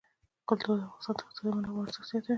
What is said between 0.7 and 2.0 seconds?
د افغانستان د اقتصادي منابعو